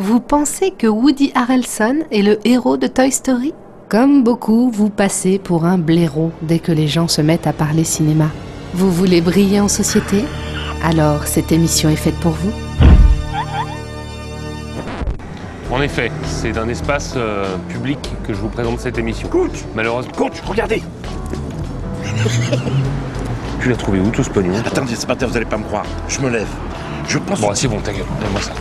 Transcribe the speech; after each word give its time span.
Vous 0.00 0.20
pensez 0.20 0.70
que 0.70 0.86
Woody 0.86 1.32
Harrelson 1.34 2.04
est 2.12 2.22
le 2.22 2.38
héros 2.46 2.76
de 2.76 2.86
Toy 2.86 3.10
Story? 3.10 3.52
Comme 3.88 4.22
beaucoup, 4.22 4.70
vous 4.70 4.90
passez 4.90 5.40
pour 5.40 5.64
un 5.64 5.76
blaireau 5.76 6.30
dès 6.40 6.60
que 6.60 6.70
les 6.70 6.86
gens 6.86 7.08
se 7.08 7.20
mettent 7.20 7.48
à 7.48 7.52
parler 7.52 7.82
cinéma. 7.82 8.26
Vous 8.74 8.92
voulez 8.92 9.20
briller 9.20 9.58
en 9.58 9.66
société? 9.66 10.22
Alors 10.84 11.26
cette 11.26 11.50
émission 11.50 11.88
est 11.88 11.96
faite 11.96 12.14
pour 12.20 12.30
vous 12.30 12.52
En 15.72 15.82
effet, 15.82 16.12
c'est 16.22 16.52
d'un 16.52 16.68
espace 16.68 17.14
euh, 17.16 17.56
public 17.68 17.98
que 18.24 18.32
je 18.32 18.38
vous 18.38 18.50
présente 18.50 18.78
cette 18.78 18.98
émission. 18.98 19.26
Coach 19.26 19.64
Malheureusement, 19.74 20.12
Coach, 20.12 20.40
regardez 20.46 20.80
tu 23.60 23.68
l'as 23.68 23.76
trouvé 23.76 23.98
où 23.98 24.10
tout 24.10 24.22
ce 24.22 24.30
pognon? 24.30 24.52
Attendez, 24.64 24.94
ce 24.94 25.08
matin, 25.08 25.26
vous 25.26 25.36
allez 25.36 25.44
pas 25.44 25.58
me 25.58 25.64
croire. 25.64 25.86
Je 26.06 26.20
me 26.20 26.30
lève. 26.30 26.46
Je 27.08 27.18
pense... 27.18 27.40
Bon, 27.40 27.50
c'est 27.52 27.66
bon, 27.66 27.80
ta 27.80 27.92
gueule, 27.92 28.06
donne-moi 28.20 28.42
ça. 28.42 28.52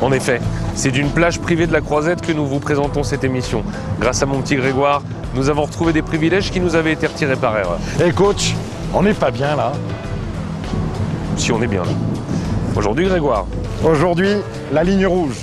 En 0.00 0.12
effet, 0.12 0.40
c'est 0.74 0.90
d'une 0.90 1.10
plage 1.10 1.40
privée 1.40 1.66
de 1.66 1.72
la 1.72 1.80
Croisette 1.80 2.20
que 2.20 2.32
nous 2.32 2.46
vous 2.46 2.60
présentons 2.60 3.02
cette 3.02 3.24
émission. 3.24 3.64
Grâce 4.00 4.22
à 4.22 4.26
mon 4.26 4.40
petit 4.42 4.56
Grégoire, 4.56 5.02
nous 5.34 5.48
avons 5.48 5.64
retrouvé 5.64 5.92
des 5.92 6.02
privilèges 6.02 6.50
qui 6.50 6.60
nous 6.60 6.76
avaient 6.76 6.92
été 6.92 7.06
retirés 7.06 7.36
par 7.36 7.56
erreur. 7.58 7.78
Eh 8.04 8.12
coach, 8.12 8.54
on 8.94 9.02
n'est 9.02 9.14
pas 9.14 9.30
bien 9.30 9.56
là. 9.56 9.72
Si 11.36 11.52
on 11.52 11.62
est 11.62 11.66
bien 11.66 11.82
là. 11.82 11.90
Aujourd'hui, 12.76 13.06
Grégoire, 13.06 13.46
Aujourd'hui, 13.84 14.36
la 14.72 14.82
ligne 14.84 15.06
rouge. 15.06 15.36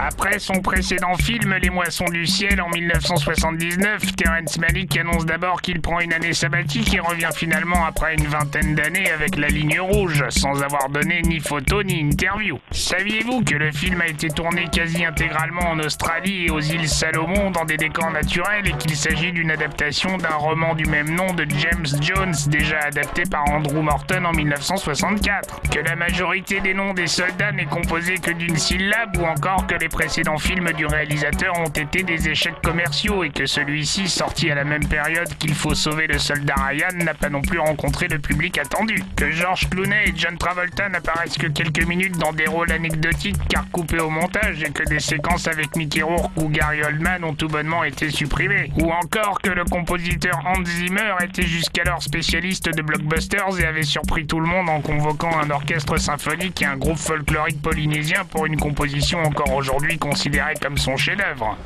Après 0.00 0.40
son 0.40 0.54
précédent 0.54 1.14
film 1.14 1.54
Les 1.62 1.70
Moissons 1.70 2.06
du 2.06 2.26
Ciel 2.26 2.60
en 2.60 2.68
1979, 2.68 4.16
Terrence 4.16 4.58
Malick 4.58 4.96
annonce 4.98 5.24
d'abord 5.24 5.62
qu'il 5.62 5.80
prend 5.80 6.00
une 6.00 6.12
année 6.12 6.32
sabbatique 6.32 6.94
et 6.94 7.00
revient 7.00 7.30
finalement 7.34 7.84
après 7.84 8.14
une 8.14 8.26
vingtaine 8.26 8.74
d'années 8.74 9.10
avec 9.10 9.36
La 9.36 9.46
Ligne 9.46 9.78
Rouge, 9.80 10.24
sans 10.30 10.62
avoir 10.62 10.88
donné 10.88 11.22
ni 11.22 11.38
photo 11.38 11.82
ni 11.82 12.00
interview. 12.00 12.58
Saviez-vous 12.72 13.44
que 13.44 13.54
le 13.54 13.70
film 13.70 14.00
a 14.00 14.08
été 14.08 14.28
tourné 14.28 14.64
quasi 14.72 15.04
intégralement 15.04 15.70
en 15.70 15.78
Australie 15.78 16.46
et 16.46 16.50
aux 16.50 16.60
îles 16.60 16.88
Salomon 16.88 17.52
dans 17.52 17.64
des 17.64 17.76
décors 17.76 18.10
naturels 18.10 18.66
et 18.66 18.72
qu'il 18.72 18.96
s'agit 18.96 19.32
d'une 19.32 19.52
adaptation 19.52 20.16
d'un 20.18 20.34
roman 20.34 20.74
du 20.74 20.86
même 20.86 21.14
nom 21.14 21.32
de 21.34 21.46
James 21.58 21.86
Jones 22.02 22.34
déjà 22.48 22.80
adapté 22.80 23.22
par 23.30 23.48
Andrew 23.48 23.80
Morton 23.80 24.24
en 24.24 24.32
1964 24.32 25.62
Que 25.70 25.78
la 25.78 25.94
majorité 25.94 26.60
des 26.60 26.74
noms 26.74 26.94
des 26.94 27.06
soldats 27.06 27.52
n'est 27.52 27.64
composé 27.66 28.18
que 28.18 28.32
d'une 28.32 28.56
syllabe 28.56 29.16
ou 29.18 29.24
encore 29.24 29.66
que 29.66 29.83
les 29.84 29.88
précédents 29.90 30.38
films 30.38 30.72
du 30.72 30.86
réalisateur 30.86 31.52
ont 31.60 31.68
été 31.68 32.04
des 32.04 32.30
échecs 32.30 32.62
commerciaux 32.62 33.22
et 33.22 33.28
que 33.28 33.44
celui-ci, 33.44 34.08
sorti 34.08 34.50
à 34.50 34.54
la 34.54 34.64
même 34.64 34.88
période 34.88 35.28
qu'il 35.36 35.52
faut 35.52 35.74
sauver 35.74 36.06
le 36.06 36.18
soldat 36.18 36.54
Ryan, 36.56 37.04
n'a 37.04 37.12
pas 37.12 37.28
non 37.28 37.42
plus 37.42 37.58
rencontré 37.58 38.08
le 38.08 38.18
public 38.18 38.56
attendu. 38.56 39.04
Que 39.14 39.30
George 39.30 39.68
Clooney 39.68 40.04
et 40.08 40.14
John 40.16 40.38
Travolta 40.38 40.88
n'apparaissent 40.88 41.36
que 41.36 41.48
quelques 41.48 41.86
minutes 41.86 42.16
dans 42.16 42.32
des 42.32 42.46
rôles 42.46 42.72
anecdotiques 42.72 43.36
car 43.50 43.70
coupés 43.72 44.00
au 44.00 44.08
montage 44.08 44.62
et 44.62 44.70
que 44.70 44.84
des 44.84 45.00
séquences 45.00 45.48
avec 45.48 45.76
Mickey 45.76 46.00
Rourke 46.00 46.32
ou 46.36 46.48
Gary 46.48 46.82
Oldman 46.82 47.22
ont 47.22 47.34
tout 47.34 47.48
bonnement 47.48 47.84
été 47.84 48.08
supprimées. 48.08 48.72
Ou 48.80 48.90
encore 48.90 49.42
que 49.42 49.50
le 49.50 49.66
compositeur 49.66 50.40
Hans 50.46 50.64
Zimmer 50.64 51.12
était 51.22 51.42
jusqu'alors 51.42 52.02
spécialiste 52.02 52.74
de 52.74 52.80
blockbusters 52.80 53.60
et 53.60 53.66
avait 53.66 53.82
surpris 53.82 54.26
tout 54.26 54.40
le 54.40 54.46
monde 54.46 54.70
en 54.70 54.80
convoquant 54.80 55.38
un 55.38 55.50
orchestre 55.50 55.98
symphonique 55.98 56.62
et 56.62 56.66
un 56.66 56.78
groupe 56.78 56.96
folklorique 56.96 57.60
polynésien 57.60 58.24
pour 58.24 58.46
une 58.46 58.56
composition 58.56 59.22
encore 59.22 59.52
aujourd'hui 59.52 59.73
considérée 60.00 60.54
comme 60.60 60.78
son 60.78 60.96
chef-d'œuvre. 60.96 61.56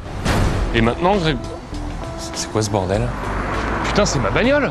et 0.75 0.81
maintenant. 0.81 1.15
C'est 2.35 2.51
quoi 2.51 2.63
ce 2.63 2.71
bordel 2.71 3.03
Putain, 3.85 4.05
c'est 4.05 4.19
ma 4.19 4.31
bagnole 4.31 4.71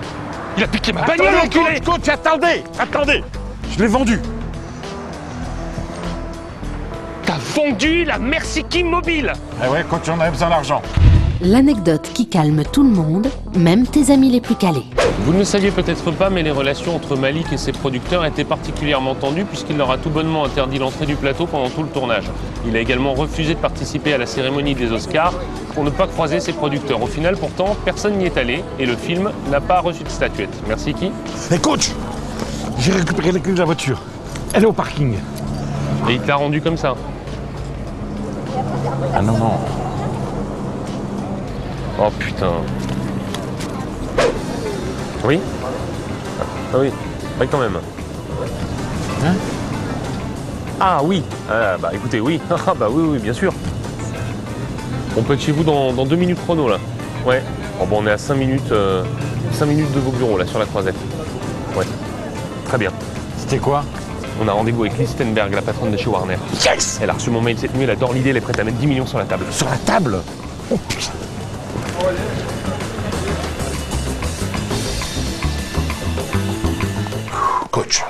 Il 0.58 0.64
a 0.64 0.68
piqué 0.68 0.92
ma 0.92 1.02
bagnole, 1.04 1.28
Attendez, 1.28 1.60
enculé 1.60 1.80
coach, 1.82 2.00
coach, 2.00 2.10
attendez, 2.10 2.64
attendez. 2.80 3.24
Je 3.72 3.80
l'ai 3.80 3.88
vendu. 3.88 4.20
T'as 7.26 7.38
vendu 7.56 8.04
la 8.06 8.18
Mercy 8.18 8.66
Mobile 8.84 9.34
Eh 9.64 9.68
ouais, 9.70 9.84
coach, 9.90 10.04
on 10.10 10.20
avait 10.20 10.32
besoin 10.32 10.50
d'argent. 10.50 10.82
L'anecdote 11.42 12.10
qui 12.16 12.28
calme 12.28 12.64
tout 12.72 12.82
le 12.82 12.90
monde, 12.90 13.28
même 13.56 13.86
tes 13.86 14.12
amis 14.12 14.32
les 14.32 14.42
plus 14.42 14.56
calés. 14.56 14.86
Vous 15.20 15.34
ne 15.34 15.40
le 15.40 15.44
saviez 15.44 15.70
peut-être 15.70 16.10
pas, 16.12 16.32
mais 16.32 16.42
les 16.42 16.50
relations 16.50 16.96
entre 16.96 17.16
Malik 17.16 17.54
et 17.54 17.58
ses 17.58 17.72
producteurs 17.74 18.26
étaient 18.26 18.44
particulièrement 18.44 19.14
tendues 19.14 19.46
puisqu'il 19.46 19.78
leur 19.78 19.92
a 19.92 20.00
tout 20.00 20.10
bonnement 20.10 20.46
interdit 20.46 20.80
l'entrée 20.80 21.06
du 21.06 21.16
plateau 21.16 21.46
pendant 21.46 21.70
tout 21.70 21.84
le 21.84 21.90
tournage. 21.90 22.24
Il 22.66 22.76
a 22.76 22.80
également 22.80 23.14
refusé 23.14 23.54
de 23.54 23.60
participer 23.60 24.14
à 24.14 24.18
la 24.18 24.26
cérémonie 24.26 24.74
des 24.74 24.92
Oscars 24.92 25.34
pour 25.76 25.84
ne 25.84 25.92
pas 25.92 26.08
croiser 26.08 26.40
ses 26.40 26.54
producteurs. 26.54 27.04
Au 27.04 27.08
final, 27.08 27.38
pourtant, 27.38 27.76
personne 27.86 28.18
n'y 28.18 28.26
est 28.26 28.38
allé 28.38 28.64
et 28.80 28.88
le 28.88 28.96
film 28.96 29.30
n'a 29.52 29.62
pas 29.62 29.80
reçu 29.80 30.04
de 30.04 30.10
statuette. 30.10 30.56
Merci 30.68 30.96
qui 30.96 31.12
Eh 31.52 31.60
coach, 31.60 31.92
j'ai 32.80 32.94
récupéré 32.94 33.32
les 33.32 33.42
clés 33.42 33.54
de 33.54 33.60
la 33.60 33.66
voiture. 33.66 34.02
Elle 34.54 34.64
est 34.64 34.68
au 34.68 34.74
parking. 34.74 35.14
Et 36.10 36.14
il 36.14 36.22
t'a 36.22 36.36
rendu 36.36 36.62
comme 36.62 36.78
ça? 36.78 36.96
Ah 39.14 39.22
non, 39.22 39.38
non. 39.38 39.87
Oh 42.00 42.10
putain. 42.20 42.52
Oui 45.26 45.40
Ah 46.74 46.78
oui, 46.78 46.92
oui 47.40 47.48
quand 47.50 47.58
même. 47.58 47.78
Hein 49.26 49.34
Ah 50.80 51.00
oui 51.04 51.24
Ah 51.50 51.78
bah 51.82 51.90
écoutez, 51.94 52.20
oui. 52.20 52.40
Ah 52.50 52.74
bah 52.78 52.88
oui, 52.90 53.04
oui, 53.14 53.20
bien 53.20 53.34
sûr. 53.34 53.52
On 55.18 55.24
peut 55.24 55.34
être 55.34 55.42
chez 55.42 55.52
vous 55.52 55.64
dans, 55.64 55.92
dans 55.94 56.06
deux 56.06 56.16
minutes 56.16 56.40
chrono 56.44 56.70
là. 56.70 56.78
Ouais. 57.26 57.42
Oh 57.82 57.86
bon, 57.86 58.04
on 58.04 58.08
est 58.08 58.12
à 58.12 58.18
5 58.18 58.36
minutes, 58.36 58.72
euh, 58.72 59.04
cinq 59.52 59.66
minutes 59.68 59.92
de 59.94 60.00
vos 60.00 60.12
bureaux 60.12 60.38
là 60.38 60.46
sur 60.46 60.60
la 60.60 60.66
croisette. 60.66 60.96
Ouais. 61.76 61.86
Très 62.66 62.78
bien. 62.78 62.92
C'était 63.38 63.58
quoi? 63.58 63.84
On 64.40 64.48
a 64.48 64.52
rendez-vous 64.52 64.84
avec 64.84 64.98
Listenberg, 65.00 65.52
la 65.54 65.64
patronne 65.64 65.92
de 65.92 65.98
chez 65.98 66.08
Warner. 66.10 66.38
Yes 66.64 67.00
Elle 67.02 67.10
a 67.10 67.14
reçu 67.14 67.32
mon 67.32 67.42
mail 67.42 67.58
cette 67.58 67.74
nuit, 67.76 67.84
elle 67.86 67.90
adore 67.90 68.14
l'idée, 68.14 68.30
elle 68.30 68.38
est 68.38 68.42
prête 68.42 68.60
à 68.60 68.64
mettre 68.64 68.78
10 68.78 68.86
millions 68.86 69.06
sur 69.08 69.18
la 69.18 69.26
table. 69.26 69.46
Sur 69.50 69.68
la 69.68 69.78
table? 69.78 70.20
Oh 70.72 70.78
putain. 70.88 71.12
Coach. 77.72 78.04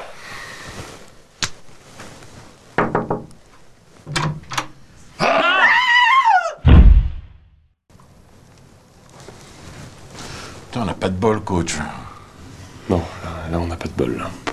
Putain, 10.72 10.82
on 10.82 10.94
pas 10.94 11.10
de 11.10 11.16
bol, 11.16 11.42
coach. 11.42 11.76
Non, 12.90 12.98
là, 13.24 13.50
là, 13.52 13.60
on 13.60 13.68
n'a 13.68 13.76
pas 13.76 13.88
de 13.88 13.94
bol 13.94 14.18
là. 14.18 14.47